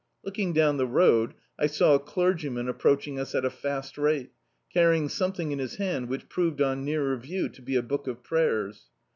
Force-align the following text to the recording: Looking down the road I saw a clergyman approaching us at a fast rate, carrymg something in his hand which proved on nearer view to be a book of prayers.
Looking 0.23 0.51
down 0.51 0.77
the 0.77 0.87
road 0.87 1.35
I 1.59 1.67
saw 1.67 1.93
a 1.93 1.99
clergyman 1.99 2.67
approaching 2.67 3.19
us 3.19 3.35
at 3.35 3.45
a 3.45 3.51
fast 3.51 3.99
rate, 3.99 4.31
carrymg 4.73 5.11
something 5.11 5.51
in 5.51 5.59
his 5.59 5.75
hand 5.75 6.09
which 6.09 6.27
proved 6.27 6.59
on 6.59 6.83
nearer 6.83 7.15
view 7.17 7.49
to 7.49 7.61
be 7.61 7.75
a 7.75 7.83
book 7.83 8.07
of 8.07 8.23
prayers. 8.23 8.87